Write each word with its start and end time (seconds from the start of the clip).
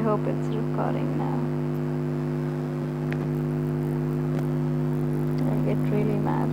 hope 0.00 0.26
it's 0.26 0.48
recording 0.48 1.18
now. 1.18 1.36
I 5.50 5.54
get 5.66 5.76
really 5.92 6.16
mad. 6.16 6.48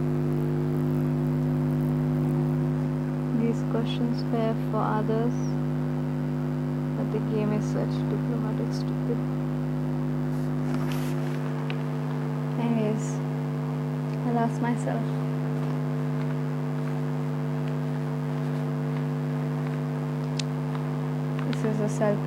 These 3.42 3.64
questions 3.72 4.22
were 4.34 4.54
for 4.70 4.82
others, 4.84 5.34
but 6.98 7.12
the 7.14 7.20
game 7.34 7.54
is 7.54 7.64
such 7.72 7.94
diplomatic 8.10 8.74
stupid. 8.74 9.18
Anyways, 12.60 13.14
I 14.26 14.32
lost 14.32 14.62
myself. 14.62 15.04
This 21.50 21.64
is 21.64 21.80
a 21.80 21.90
self 21.90 22.20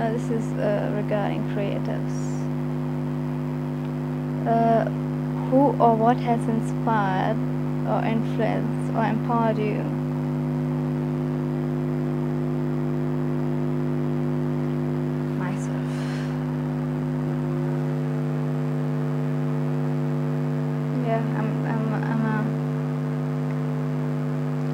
Uh, 0.00 0.12
this 0.12 0.30
is 0.30 0.52
uh, 0.54 0.90
regarding 0.96 1.42
creatives. 1.52 2.16
Uh, 4.48 4.88
who 5.50 5.76
or 5.78 5.94
what 5.94 6.16
has 6.16 6.40
inspired 6.48 7.36
or 7.86 8.02
influenced 8.06 8.94
or 8.96 9.04
empowered 9.04 9.58
you? 9.58 9.84
Myself. 15.36 15.92
Yeah, 21.04 21.22
I'm 21.38 21.66
I'm 21.66 21.92
I'm 22.10 22.24
a 22.24 22.36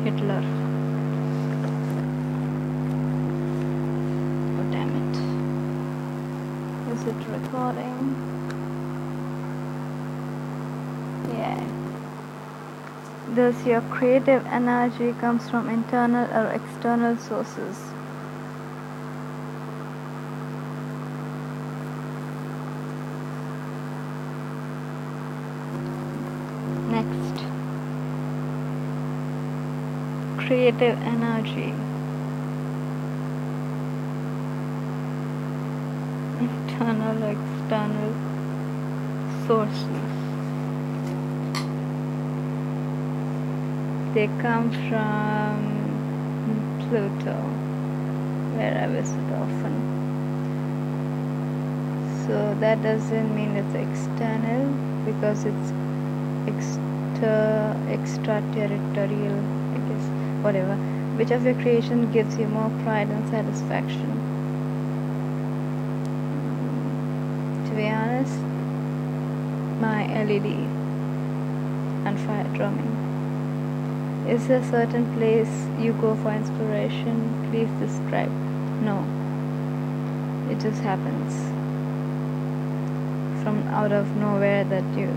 Hitler. 0.04 0.65
It 7.16 7.28
recording? 7.28 8.14
Yeah. 11.28 11.66
Does 13.34 13.64
your 13.64 13.80
creative 13.82 14.44
energy 14.46 15.14
comes 15.14 15.48
from 15.48 15.70
internal 15.70 16.26
or 16.30 16.52
external 16.52 17.16
sources? 17.16 17.78
Next. 26.90 27.44
Creative 30.46 30.98
energy. 31.02 31.74
Internal 36.78 37.22
external 37.22 38.12
sources. 39.46 40.10
They 44.12 44.28
come 44.42 44.70
from 44.88 45.56
Pluto, 46.80 47.34
where 48.56 48.76
I 48.76 48.86
visit 48.88 49.28
often. 49.32 49.74
So 52.26 52.54
that 52.60 52.82
doesn't 52.82 53.34
mean 53.34 53.56
it's 53.56 53.74
external 53.74 54.70
because 55.06 55.46
it's 55.46 55.72
extra 56.46 57.74
extraterritorial, 57.88 59.40
I 59.72 59.78
guess. 59.88 60.44
Whatever. 60.44 60.76
Which 61.16 61.30
of 61.30 61.42
your 61.42 61.54
creation 61.54 62.12
gives 62.12 62.36
you 62.36 62.46
more 62.48 62.70
pride 62.84 63.08
and 63.08 63.26
satisfaction? 63.30 64.12
To 67.65 67.65
be 67.76 67.88
honest, 67.88 68.38
my 69.82 70.06
LED 70.24 70.46
and 72.06 72.18
fire 72.20 72.48
drumming. 72.54 72.94
Is 74.26 74.48
there 74.48 74.60
a 74.60 74.70
certain 74.70 75.04
place 75.18 75.52
you 75.78 75.92
go 76.00 76.16
for 76.16 76.30
inspiration? 76.32 77.16
Please 77.50 77.68
describe. 77.78 78.32
No. 78.80 79.04
It 80.50 80.58
just 80.58 80.80
happens. 80.82 81.34
From 83.42 83.62
out 83.68 83.92
of 83.92 84.16
nowhere 84.16 84.64
that 84.64 84.84
you, 84.98 85.08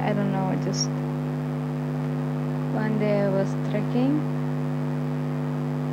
I 0.00 0.14
don't 0.14 0.32
know, 0.32 0.58
just. 0.64 0.88
One 2.74 2.98
day 2.98 3.20
I 3.20 3.28
was 3.28 3.48
trekking. 3.70 4.18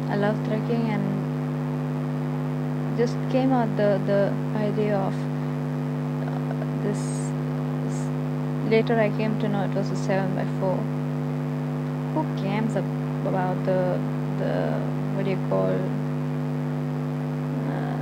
I 0.10 0.16
love 0.16 0.38
trekking 0.48 0.90
and 0.96 1.04
just 2.98 3.18
came 3.32 3.52
out 3.52 3.76
the, 3.76 4.00
the 4.06 4.34
idea 4.58 4.96
of 4.98 5.35
this, 6.86 7.02
this. 7.84 7.98
Later 8.70 9.00
I 9.00 9.10
came 9.18 9.38
to 9.40 9.48
know 9.50 9.64
it 9.64 9.74
was 9.76 9.92
a 9.92 9.96
7 9.96 10.36
by 10.36 10.46
4 10.60 10.78
who 12.14 12.24
cares 12.42 12.76
ab- 12.76 13.28
about 13.28 13.64
the 13.66 14.00
the 14.40 14.52
what 15.16 15.26
do 15.26 15.32
you 15.32 15.40
call 15.50 15.74
uh, 17.72 17.98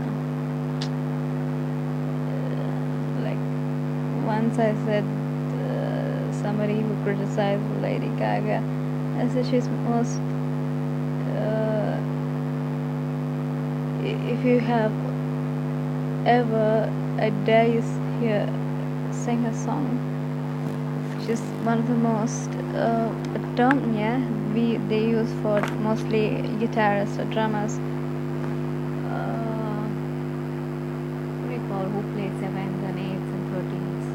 like 3.25 3.41
once 4.25 4.59
I 4.59 4.73
said 4.85 5.03
uh, 5.03 6.31
somebody 6.41 6.81
who 6.81 6.95
criticized 7.03 7.63
Lady 7.81 8.09
Gaga 8.19 8.61
I 9.19 9.27
said 9.29 9.45
she's 9.45 9.67
most 9.87 10.19
uh, 11.37 11.97
if 14.03 14.43
you 14.45 14.59
have 14.59 14.91
ever 16.25 16.91
I 17.19 17.29
dare 17.45 17.67
you 17.67 17.81
hear 18.19 18.47
sing 19.13 19.45
a 19.45 19.53
song 19.53 19.99
she's 21.25 21.39
one 21.63 21.79
of 21.79 21.87
the 21.87 21.95
most 21.95 22.49
uh, 22.75 23.13
term 23.55 23.95
yeah? 23.95 24.19
We 24.53 24.77
they 24.89 25.05
use 25.07 25.31
for 25.41 25.61
mostly 25.79 26.41
guitarists 26.59 27.19
or 27.19 27.25
drummers. 27.25 27.79
Uh, 29.09 29.43
call 31.69 31.85
who 31.85 32.01
plays 32.13 32.33
sevens 32.39 32.83
and 32.83 32.99
eights 32.99 33.29
and 33.35 33.43
thirteens. 33.51 34.05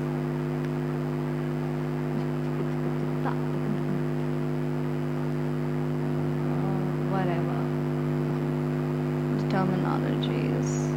Uh, 6.45 6.79
whatever. 7.15 7.59
The 9.39 9.45
terminology 9.49 10.41
is 10.61 10.88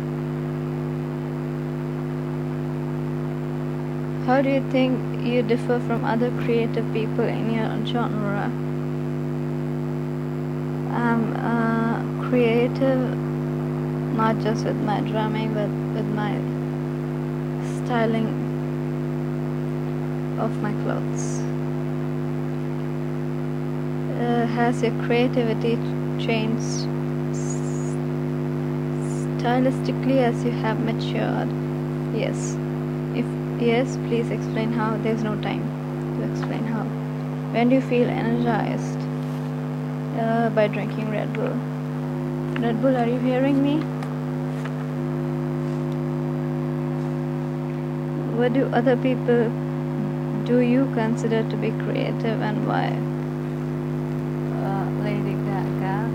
How 4.25 4.41
do 4.41 4.49
you 4.49 4.61
think 4.69 5.25
you 5.25 5.41
differ 5.41 5.79
from 5.79 6.05
other 6.05 6.29
creative 6.43 6.85
people 6.93 7.25
in 7.25 7.53
your 7.53 7.85
genre? 7.85 8.51
I'm 10.93 11.33
uh, 11.37 12.29
creative 12.29 13.17
not 14.15 14.37
just 14.39 14.65
with 14.65 14.77
my 14.83 15.01
drumming 15.01 15.53
but 15.55 15.69
with 15.95 16.05
my 16.13 16.33
styling 17.83 18.27
of 20.39 20.55
my 20.61 20.71
clothes. 20.83 21.39
Uh, 24.21 24.45
has 24.45 24.83
your 24.83 24.91
creativity 25.03 25.75
changed 26.23 26.87
stylistically 29.41 30.19
as 30.21 30.43
you 30.45 30.51
have 30.51 30.79
matured? 30.79 31.49
Yes. 32.15 32.55
Yes, 33.61 33.95
please 34.07 34.31
explain 34.31 34.71
how. 34.73 34.97
There's 35.03 35.23
no 35.23 35.35
time 35.41 35.61
to 36.17 36.23
explain 36.31 36.63
how. 36.65 36.83
When 37.53 37.69
do 37.69 37.75
you 37.75 37.81
feel 37.81 38.09
energized? 38.09 38.97
Uh, 40.19 40.49
by 40.49 40.67
drinking 40.67 41.11
Red 41.11 41.31
Bull. 41.33 41.53
Red 42.61 42.81
Bull, 42.81 42.97
are 42.97 43.05
you 43.07 43.19
hearing 43.19 43.61
me? 43.61 43.75
What 48.37 48.53
do 48.53 48.65
other 48.73 48.97
people 48.97 49.51
do 50.45 50.59
you 50.59 50.89
consider 50.95 51.43
to 51.49 51.55
be 51.57 51.69
creative 51.83 52.41
and 52.41 52.67
why? 52.67 52.87
Uh, 54.65 54.85
Lady 55.03 55.35
Gaga 55.45 56.09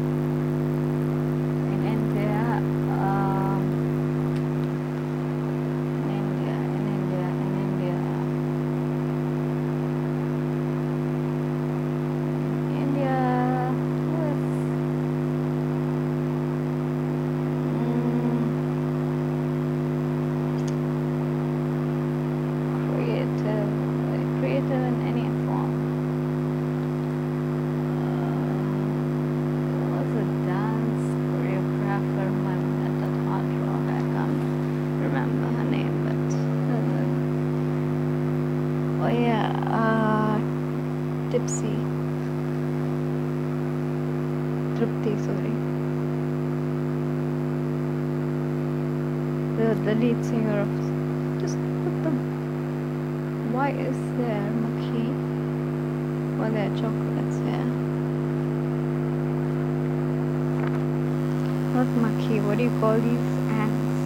in 1.73 1.81
India. 1.95 2.61
Um, 2.99 3.63
in 6.03 6.11
India, 6.11 6.57
in 6.77 6.85
India, 6.99 7.27
in 7.45 7.53
India. 7.67 7.99
India, 12.83 13.19
who 14.11 14.19
is? 14.33 14.47
Mm, 17.73 18.43
creative, 22.91 23.71
creative 24.41 24.83
in 24.83 24.97
any 25.03 25.27
form. 25.47 25.73
Trupti, 44.77 45.13
sorry. 45.25 45.55
The, 49.87 49.95
lead 49.95 50.25
singer 50.25 50.63
of. 50.63 50.69
Just 51.41 51.57
put 51.85 51.95
the. 52.03 52.11
Why 53.55 53.71
is 53.71 53.97
there 54.19 54.43
Makhi? 54.65 55.07
Or 56.43 56.51
there 56.51 56.67
are 56.67 56.75
chocolates 56.75 57.39
here? 57.47 57.67
Not 61.77 61.87
Makhi, 62.03 62.43
what 62.49 62.59
do 62.59 62.65
you 62.65 62.73
call 62.81 62.99
these 62.99 63.29
ants? 63.63 63.97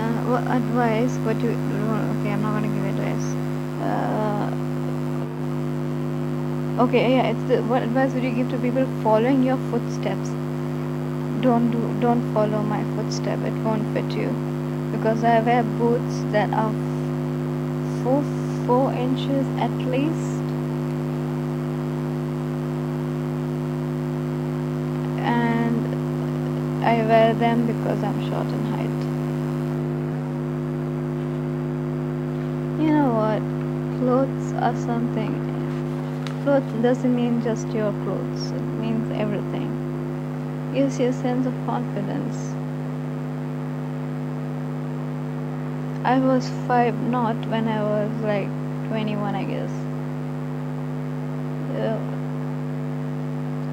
Uh, 0.00 0.16
what 0.32 0.42
advice? 0.50 1.12
What 1.26 1.38
do 1.38 1.48
you. 1.48 1.52
Okay, 1.52 2.32
I'm 2.32 2.40
not 2.40 2.54
gonna 2.54 2.72
give 2.72 2.86
advice. 2.86 3.28
Uh, 3.84 4.48
okay, 6.84 7.16
yeah, 7.16 7.28
it's 7.28 7.44
the, 7.50 7.60
what 7.64 7.82
advice 7.82 8.14
would 8.14 8.24
you 8.24 8.30
give 8.30 8.48
to 8.48 8.56
people 8.56 8.86
following 9.02 9.42
your 9.42 9.58
footsteps? 9.70 10.41
Don't 11.42 11.68
do, 11.70 11.92
don't 11.92 12.22
follow 12.22 12.62
my 12.62 12.84
footstep. 12.86 13.42
It 13.42 13.62
won't 13.62 13.90
fit 13.92 14.16
you 14.16 14.40
because 14.90 15.22
I 15.22 15.40
wear 15.42 15.62
boots 15.62 16.24
that 16.30 16.48
are 16.54 16.78
four 17.82 18.24
four 18.24 18.92
inches 18.94 19.52
at 19.56 19.86
least, 19.86 20.54
and 25.16 25.88
I 26.82 27.04
wear 27.04 27.34
them 27.34 27.66
because 27.66 28.02
I'm 28.04 28.20
short 28.20 28.52
in 28.52 28.64
height. 28.66 29.10
You 32.76 32.92
know 32.92 33.14
what? 33.14 33.44
Clothes 33.90 34.52
are 34.58 34.74
something. 34.74 35.40
Clothes 36.40 36.72
doesn't 36.72 37.14
mean 37.14 37.40
just 37.40 37.74
your 37.74 37.94
clothes. 37.94 38.52
It 38.52 38.72
means 38.72 39.10
everything. 39.10 39.81
Gives 40.74 40.98
you 40.98 41.08
a 41.08 41.12
sense 41.12 41.46
of 41.46 41.52
confidence. 41.66 42.54
I 46.02 46.18
was 46.18 46.48
five 46.66 46.98
not 47.02 47.36
when 47.48 47.68
I 47.68 47.82
was 47.82 48.10
like 48.22 48.48
21, 48.88 49.34
I 49.34 49.44
guess. 49.44 49.70
Uh, 51.76 51.98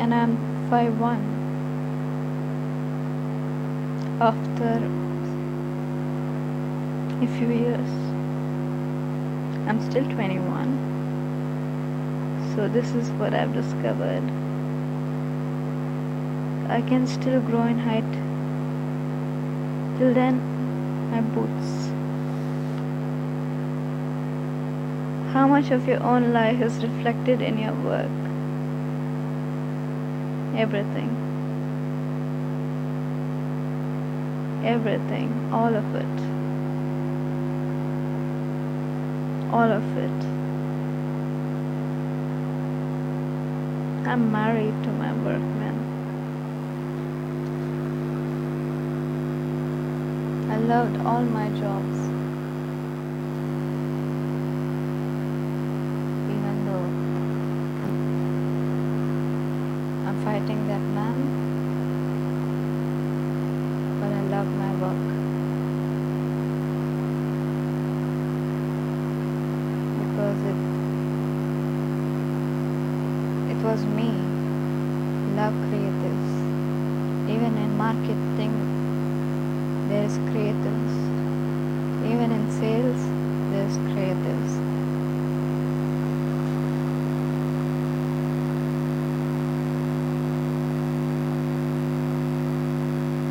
and 0.02 0.14
I'm 0.14 0.38
five 0.70 1.00
one 1.00 1.24
after 4.20 4.76
a 7.24 7.28
few 7.38 7.48
years. 7.48 7.90
I'm 9.68 9.80
still 9.90 10.04
21. 10.04 10.76
So 12.56 12.68
this 12.68 12.92
is 12.92 13.10
what 13.12 13.34
I've 13.34 13.54
discovered. 13.54 14.39
I 16.70 16.82
can 16.82 17.08
still 17.08 17.42
grow 17.42 17.64
in 17.64 17.80
height. 17.80 18.12
Till 19.98 20.14
then, 20.14 20.40
my 21.12 21.22
boots. 21.22 21.90
How 25.34 25.48
much 25.48 25.72
of 25.72 25.88
your 25.88 26.02
own 26.04 26.32
life 26.32 26.62
is 26.62 26.84
reflected 26.84 27.42
in 27.42 27.58
your 27.58 27.74
work? 27.74 28.20
Everything. 30.56 31.10
Everything. 34.64 35.50
All 35.52 35.76
of 35.76 35.96
it. 35.96 36.16
All 39.52 39.72
of 39.72 39.98
it. 39.98 40.20
I'm 44.08 44.32
married 44.32 44.84
to 44.84 44.92
my 44.92 45.14
work, 45.14 45.46
man. 45.62 45.76
I 50.49 50.49
loved 50.68 50.98
all 51.06 51.22
my 51.22 51.50
jobs. 51.62 52.00
Even 56.30 56.66
though 56.66 56.90
I'm 60.08 60.16
fighting 60.26 60.68
that 60.68 60.82
man, 60.96 61.18
but 64.02 64.12
I 64.12 64.22
love 64.36 64.50
my 64.58 64.72
work 64.84 65.10
because 70.00 70.44
it 70.44 70.58
it 73.52 73.64
was 73.64 73.86
me. 73.88 74.12
Love 75.38 75.54
creatives. 75.70 76.30
Even 77.30 77.58
in 77.58 77.78
marketing, 77.78 78.69
there 79.90 80.06
is 80.06 80.18
creatives. 80.32 80.94
Even 82.06 82.32
in 82.32 82.48
sales, 82.52 82.96
there 83.52 83.66
is 83.66 83.78
creatives. 83.92 84.70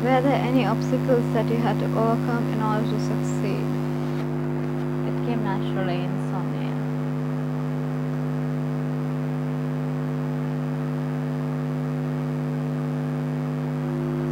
Were 0.03 0.21
there 0.21 0.41
any 0.43 0.65
obstacles 0.65 1.25
that 1.33 1.49
you 1.49 1.57
had 1.57 1.79
to 1.79 1.85
overcome 1.97 2.43
in 2.53 2.61
order 2.61 2.87
to 2.89 2.99
succeed? 2.99 3.65
It 5.07 5.25
came 5.25 5.43
naturally 5.43 6.03
in 6.03 6.11
Sonia. 6.31 6.75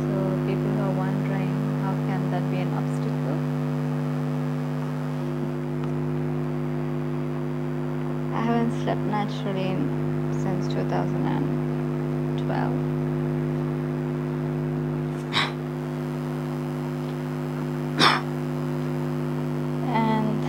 So 0.07 0.39
people 0.45 0.71
who 0.71 0.81
are 0.81 0.91
wondering 0.91 1.53
how 1.83 1.94
can 2.07 2.30
that 2.31 2.50
be 2.51 2.57
an 2.57 2.73
obstacle? 2.73 3.38
I 8.33 8.36
haven't 8.47 8.71
slept 8.81 9.05
naturally 9.05 9.75
since 10.31 10.69
2012. 10.69 12.79
and 19.83 20.39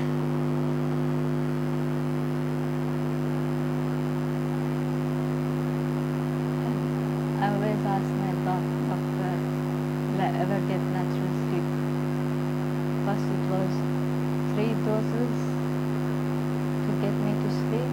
I 7.43 7.49
always 7.52 7.85
ask 7.85 8.14
my 8.14 8.31
doc- 8.45 8.62
doctor, 8.87 9.40
will 10.12 10.21
I 10.21 10.31
ever 10.38 10.61
get 10.69 10.78
natural 10.93 11.33
sleep? 11.50 11.64
First 13.05 13.25
it 13.33 13.50
was 13.50 13.73
three 14.55 14.75
doses 14.87 15.35
to 16.87 16.93
get 17.02 17.21
me 17.21 17.35
to 17.43 17.50
sleep, 17.50 17.90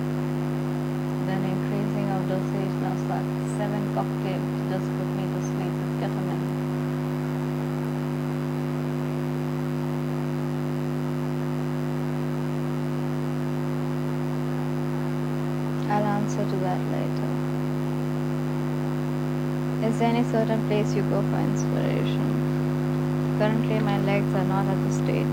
then 1.28 1.44
increasing 1.44 2.08
of 2.12 2.30
dosage, 2.30 2.72
now 2.82 2.94
it's 2.94 3.10
like 3.10 3.26
to 3.96 4.66
just 4.68 4.94
put 4.98 5.08
me 5.16 5.26
sleep 5.42 5.74
with 5.80 5.98
ketamine. 5.98 6.50
I'll 15.88 16.06
answer 16.06 16.46
to 16.46 16.58
that 16.58 16.86
later. 16.86 17.28
Is 19.82 20.00
there 20.00 20.10
any 20.10 20.24
certain 20.24 20.62
place 20.64 20.96
you 20.96 21.04
go 21.04 21.22
for 21.22 21.40
inspiration? 21.40 22.44
Currently, 23.38 23.80
my 23.80 23.98
legs 23.98 24.34
are 24.34 24.44
not 24.44 24.68
at 24.68 24.82
the 24.84 24.90
state, 24.92 25.28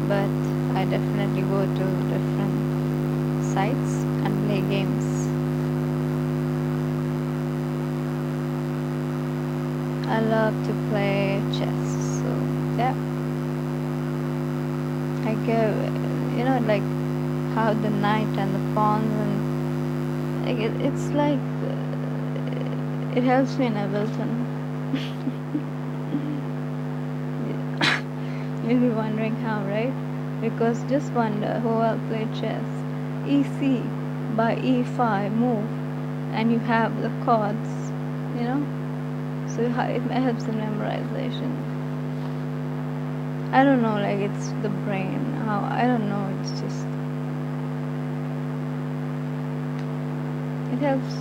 but 0.00 0.30
I 0.74 0.84
definitely 0.84 1.42
go 1.42 1.66
to 1.66 2.02
different 2.04 2.54
sites 3.40 4.04
and 4.22 4.40
play 4.42 4.62
games. 4.62 5.17
I 10.08 10.20
love 10.20 10.54
to 10.66 10.72
play 10.88 11.42
chess, 11.52 12.20
so 12.20 12.28
yeah. 12.78 12.94
I 15.26 15.34
go, 15.46 15.74
you 16.34 16.44
know, 16.44 16.58
like 16.66 16.82
how 17.54 17.74
the 17.74 17.90
knight 17.90 18.38
and 18.38 18.54
the 18.54 18.74
pawns 18.74 19.12
and 19.12 20.46
like 20.46 20.56
it, 20.56 20.72
it's 20.80 21.08
like 21.10 21.38
uh, 21.68 23.16
it 23.16 23.22
helps 23.22 23.58
me 23.58 23.66
in 23.66 23.74
Ableton. 23.74 24.46
You'll 28.66 28.80
be 28.80 28.88
wondering 28.88 29.36
how, 29.36 29.62
right? 29.64 29.92
Because 30.40 30.82
just 30.84 31.12
wonder 31.12 31.60
who 31.60 31.68
will 31.68 31.98
play 32.08 32.26
chess. 32.40 32.64
EC 33.26 33.82
by 34.34 34.56
E5 34.56 35.32
move, 35.32 35.68
and 36.32 36.50
you 36.50 36.58
have 36.60 37.02
the 37.02 37.10
chords, 37.26 37.92
you 38.34 38.44
know. 38.44 38.77
So 39.54 39.62
it 39.62 39.70
helps 39.70 40.44
in 40.44 40.54
memorization. 40.54 41.52
I 43.52 43.64
don't 43.64 43.82
know, 43.82 43.94
like 43.94 44.18
it's 44.18 44.48
the 44.62 44.68
brain. 44.84 45.18
How 45.46 45.60
I 45.70 45.86
don't 45.86 46.08
know. 46.08 46.24
It's 46.40 46.60
just 46.60 46.86
it 50.72 50.78
helps. 50.84 51.16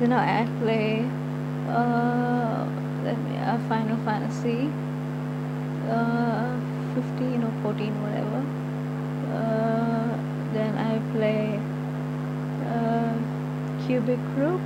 You 0.00 0.06
know, 0.06 0.16
I 0.16 0.48
play 0.60 1.04
uh, 1.68 2.66
let 3.04 3.18
me 3.18 3.36
uh, 3.36 3.58
Final 3.68 3.96
Fantasy 4.04 4.70
uh, 5.88 6.56
15 6.94 7.42
or 7.42 7.52
14, 7.62 8.02
whatever. 8.02 8.42
Uh, 9.34 10.16
then 10.52 10.76
I 10.76 10.98
play 11.12 11.60
uh, 12.68 13.86
Cubic 13.86 14.20
Group. 14.34 14.60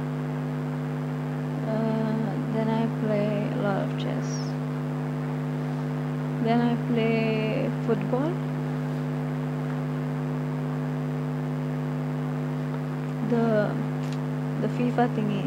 Then 6.43 6.61
I 6.61 6.75
play 6.93 7.71
football. 7.87 8.29
The 13.31 13.71
the 14.61 14.69
FIFA 14.69 15.09
thingy. 15.17 15.45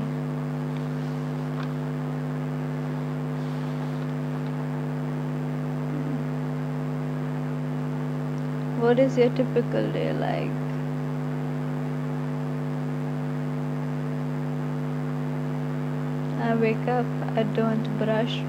What 8.79 8.99
is 8.99 9.17
your 9.17 9.29
typical 9.29 9.89
day 9.91 10.13
like? 10.13 10.51
I 16.39 16.53
wake 16.55 16.87
up, 16.87 17.05
I 17.35 17.43
don't 17.43 17.97
brush, 17.97 18.41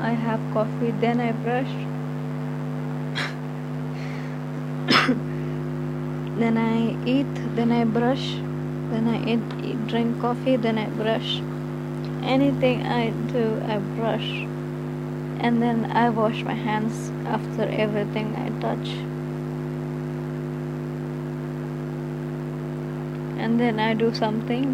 I 0.00 0.10
have 0.10 0.40
coffee, 0.52 0.90
then 0.92 1.20
I 1.20 1.32
brush. 1.32 1.72
then 6.38 6.56
I 6.56 6.96
eat, 7.06 7.34
then 7.54 7.70
I 7.70 7.84
brush, 7.84 8.34
then 8.90 9.06
I 9.08 9.18
eat, 9.32 9.64
eat, 9.64 9.86
drink 9.86 10.20
coffee, 10.20 10.56
then 10.56 10.78
I 10.78 10.86
brush. 10.86 11.40
Anything 12.22 12.86
I 12.86 13.10
do, 13.32 13.62
I 13.66 13.78
brush. 13.78 14.46
And 15.40 15.62
then 15.62 15.90
I 15.92 16.10
wash 16.10 16.42
my 16.42 16.54
hands 16.54 17.10
after 17.26 17.62
everything 17.62 18.34
I 18.36 18.48
touch. 18.60 18.88
and 23.40 23.58
then 23.58 23.80
I 23.80 23.94
do 23.94 24.14
something 24.14 24.64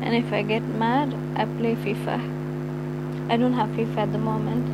and 0.00 0.14
if 0.14 0.32
I 0.32 0.42
get 0.42 0.62
mad 0.62 1.12
I 1.34 1.44
play 1.44 1.74
FIFA 1.74 2.45
I 3.28 3.36
don't 3.36 3.52
have 3.54 3.68
FIFA 3.70 3.96
at 3.98 4.12
the 4.12 4.18
moment. 4.18 4.64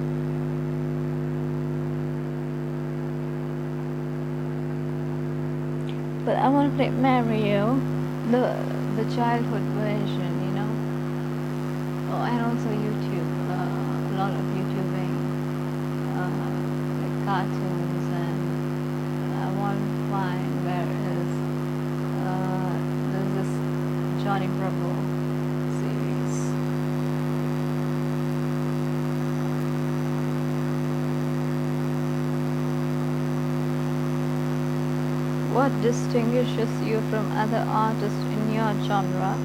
But 6.25 6.37
I 6.37 6.49
want 6.49 6.71
to 6.71 6.77
play 6.77 6.91
Mario 6.91 7.81
the 8.31 8.55
the 8.97 9.05
childhood 9.17 9.63
version 9.75 10.31
you 10.47 10.53
know? 10.55 10.71
Oh 12.13 12.23
and 12.23 12.41
also 12.45 12.69
YouTube 12.71 13.27
uh, 13.51 14.13
a 14.13 14.17
lot 14.17 14.31
of 14.31 14.45
YouTubing 14.55 15.15
uh, 16.15 16.63
like 17.03 17.17
cartoons 17.25 18.05
and 18.13 18.39
I 19.43 19.51
want 19.59 19.81
to 19.81 20.11
find 20.11 20.65
where 20.65 20.87
is 21.17 21.31
uh, 22.23 22.77
there's 23.11 23.33
this 23.35 23.53
Johnny 24.23 24.47
Bravo 24.59 25.12
what 35.63 35.81
distinguishes 35.81 36.83
you 36.83 37.01
from 37.03 37.25
other 37.31 37.63
artists 37.69 38.25
in 38.33 38.51
your 38.53 38.75
genre? 38.81 39.39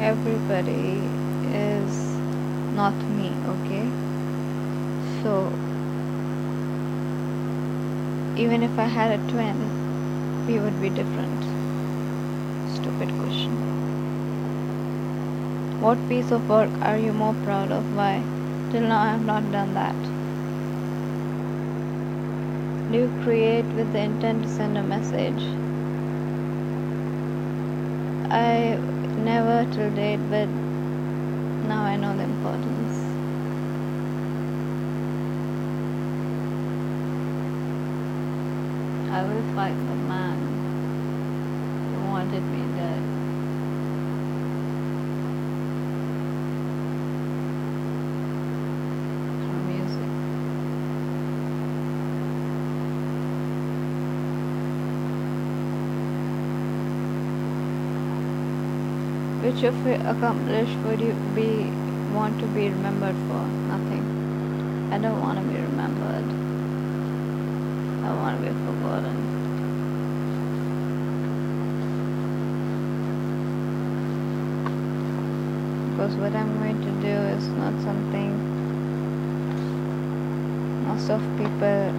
Everybody 0.00 1.12
is 1.44 2.16
not 2.74 3.08
me 3.08 3.36
okay? 3.46 3.92
So 5.22 5.52
even 8.36 8.62
if 8.62 8.78
i 8.78 8.86
had 8.86 9.10
a 9.12 9.18
twin 9.30 9.70
we 10.48 10.58
would 10.58 10.80
be 10.80 10.90
different. 10.90 11.46
Stupid 12.66 13.12
question 13.18 13.77
what 15.78 16.06
piece 16.08 16.30
of 16.32 16.48
work 16.48 16.78
are 16.82 16.98
you 16.98 17.12
more 17.12 17.34
proud 17.34 17.72
of 17.72 17.90
why 17.92 18.28
till 18.70 18.82
now 18.82 19.00
i 19.02 19.10
have 19.12 19.22
not 19.22 19.50
done 19.50 19.74
that 19.74 20.12
do 22.90 22.98
you 22.98 23.10
create 23.10 23.72
with 23.74 23.92
the 23.92 24.00
intent 24.00 24.42
to 24.44 24.48
send 24.48 24.76
a 24.78 24.82
message 24.82 25.46
i 28.30 28.78
never 29.16 29.66
till 29.66 29.90
date 29.90 30.28
but 30.30 30.50
now 31.62 31.84
I 31.84 31.96
know 31.96 32.16
the 32.16 32.24
importance. 32.24 33.18
I 39.10 39.24
will 39.24 39.44
fight 39.44 39.86
the 39.88 39.96
man 39.96 40.62
who 41.90 42.00
wanted 42.00 42.48
me 42.50 42.66
dead. 42.76 43.07
Which 59.40 59.62
of 59.62 59.84
your 59.86 59.94
accomplishments 60.04 60.84
would 60.84 61.00
you 61.00 61.14
be 61.34 61.70
want 62.12 62.40
to 62.40 62.46
be 62.46 62.68
remembered 62.68 63.14
for? 63.28 63.46
Nothing. 63.68 64.04
I 64.90 64.98
don't 64.98 65.20
want 65.20 65.38
to 65.38 65.44
be 65.44 65.60
remembered. 65.60 66.24
I 68.02 68.14
want 68.14 68.42
to 68.42 68.48
be 68.48 68.54
forgotten. 68.66 69.14
Because 75.90 76.14
what 76.16 76.34
I'm 76.34 76.58
going 76.58 76.80
to 76.80 76.90
do 77.00 77.14
is 77.36 77.48
not 77.54 77.80
something 77.82 78.40
most 80.86 81.10
of 81.10 81.22
people 81.36 81.92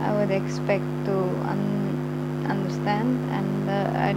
I 0.00 0.12
would 0.12 0.30
expect 0.30 0.84
to 1.06 1.16
un- 1.44 1.98
understand, 2.46 3.18
and 3.32 3.68
uh, 3.68 3.90
I, 3.94 4.14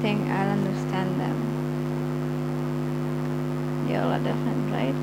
think 0.00 0.28
I'll 0.28 0.50
understand 0.50 1.20
them. 1.20 1.36
You 3.88 3.96
all 3.96 4.10
are 4.12 4.18
different, 4.18 4.70
right? 4.70 4.94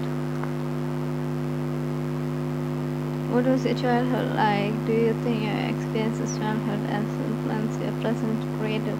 What 3.31 3.45
was 3.45 3.65
your 3.65 3.73
childhood 3.75 4.35
like? 4.35 4.85
Do 4.85 4.93
you 4.93 5.13
think 5.23 5.43
your 5.43 5.57
experiences 5.73 6.37
childhood 6.37 6.79
has 6.89 7.07
influenced 7.27 7.81
your 7.81 7.91
present 8.01 8.39
creative? 8.59 8.99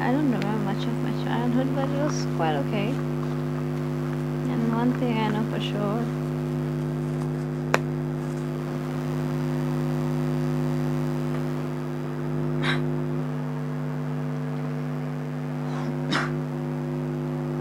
I 0.00 0.12
don't 0.12 0.30
remember 0.30 0.64
much 0.64 0.84
of 0.84 1.02
my 1.02 1.12
childhood, 1.24 1.74
but 1.74 1.88
it 1.88 2.02
was 2.02 2.26
quite 2.36 2.56
okay. 2.66 2.88
And 4.52 4.74
one 4.74 4.92
thing 4.94 5.16
I 5.16 5.28
know 5.28 5.44
for 5.50 5.60
sure 5.60 6.04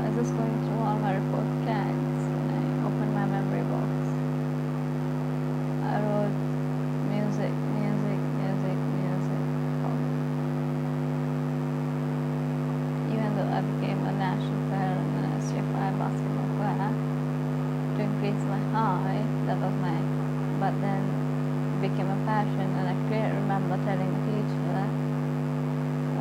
I 0.03 0.09
was 0.09 0.15
just 0.17 0.35
going 0.35 0.59
through 0.65 0.83
all 0.83 0.97
my 0.99 1.15
report 1.15 1.47
cards 1.63 2.23
and 2.27 2.51
I 2.51 2.61
opened 2.85 3.13
my 3.15 3.25
memory 3.25 3.63
box. 3.71 3.87
I 5.87 6.01
wrote 6.03 6.35
music, 7.07 7.53
music, 7.79 8.19
music, 8.41 8.77
music. 8.99 9.43
Oh. 9.85 9.95
Even 13.13 13.29
though 13.37 13.47
I 13.47 13.61
became 13.61 13.99
a 14.03 14.11
national 14.11 14.59
player 14.67 14.97
in 14.99 15.07
the 15.15 15.27
SGFI 15.39 15.87
basketball 15.95 16.49
player 16.59 16.91
to 17.95 17.99
increase 18.03 18.43
my 18.51 18.59
height, 18.75 19.27
that 19.47 19.57
was 19.59 19.75
my, 19.79 19.95
but 20.59 20.73
then 20.81 20.99
it 20.99 21.89
became 21.89 22.09
a 22.09 22.12
passion 22.25 22.67
and 22.79 22.87
I 22.87 22.95
clearly 23.07 23.35
remember 23.35 23.75
telling 23.83 24.07
the 24.07 24.21
teacher 24.31 24.79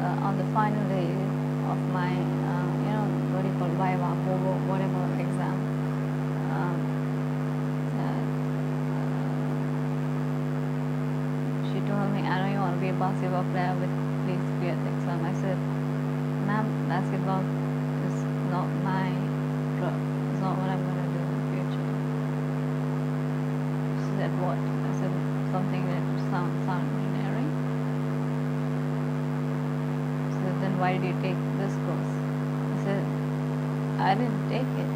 uh, 0.03 0.27
on 0.27 0.37
the 0.37 0.45
final 0.51 0.83
day 0.89 1.15
of 1.71 1.79
my, 1.95 2.11
uh, 2.11 2.67
you 2.83 2.91
know, 2.91 3.07
what 3.31 3.43
do 3.43 3.49
you 3.49 3.57
call 3.59 3.71
Viva, 3.79 4.11
Bobo, 4.27 4.53
whatever 4.67 4.99
exam. 5.23 5.55
Um, 6.51 6.75
that, 7.95 8.27
uh, 8.99 9.31
she 11.71 11.79
told 11.87 12.11
me, 12.11 12.27
I 12.27 12.35
know 12.43 12.51
you 12.51 12.59
want 12.59 12.75
to 12.75 12.81
be 12.83 12.91
a 12.91 12.99
basketball 12.99 13.47
player, 13.55 13.75
but 13.79 13.91
please 14.27 14.43
be 14.59 14.75
at 14.75 14.79
exam. 14.83 15.23
I 15.23 15.33
said, 15.39 15.59
ma'am, 16.51 16.67
basketball 16.91 17.47
is 18.11 18.19
not 18.51 18.67
my, 18.83 19.07
is 19.07 20.41
not 20.43 20.59
what 20.59 20.67
I'm 20.67 20.83
gonna 20.83 21.07
do 21.15 21.23
in 21.23 21.31
the 21.31 21.47
future. 21.55 21.87
She 24.03 24.11
said, 24.19 24.35
what? 24.43 24.82
Something 25.53 25.87
that 25.87 26.03
sound, 26.31 26.53
sound. 26.67 26.99
She 30.29 30.39
said, 30.41 30.61
then 30.61 30.79
why 30.79 30.99
did 30.99 31.05
you 31.07 31.15
take 31.15 31.37
this 31.59 31.77
course? 31.87 32.25
I 32.73 32.77
said, 32.77 33.07
I 33.99 34.15
didn't 34.15 34.49
take 34.49 34.77
it. 34.79 34.89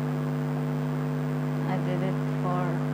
I 1.68 1.78
did 1.78 2.02
it 2.02 2.14
for 2.42 2.85